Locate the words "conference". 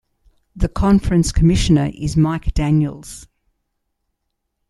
0.67-1.31